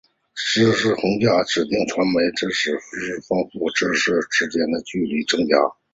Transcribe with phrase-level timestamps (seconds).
[0.33, 5.55] 知识鸿沟假设指传播媒体使知识丰富和知识缺乏间的距离增加。